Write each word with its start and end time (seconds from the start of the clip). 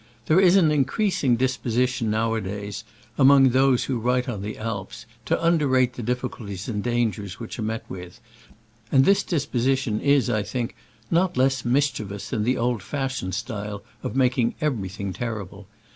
There 0.25 0.39
is 0.39 0.55
an 0.55 0.71
increasing 0.71 1.35
disposition 1.35 2.09
now 2.09 2.33
a 2.33 2.41
days, 2.41 2.83
amongst 3.19 3.53
those 3.53 3.83
who 3.83 3.99
write 3.99 4.27
on 4.27 4.41
the 4.41 4.57
Alps, 4.57 5.05
to 5.25 5.39
underrate 5.39 5.93
the 5.93 6.01
difficulties 6.01 6.67
and 6.67 6.81
dangers 6.81 7.39
which 7.39 7.59
are 7.59 7.61
met 7.61 7.87
with, 7.87 8.19
and 8.91 9.05
this 9.05 9.21
disposition 9.21 9.99
is, 9.99 10.27
I 10.27 10.41
think, 10.41 10.75
not 11.11 11.37
less 11.37 11.61
mischiev 11.63 12.11
ous 12.11 12.31
than 12.31 12.45
the 12.45 12.57
old 12.57 12.81
fashioned 12.81 13.35
style 13.35 13.83
of 14.01 14.15
mak 14.15 14.39
ing 14.39 14.55
everything 14.59 15.13
terrible. 15.13 15.67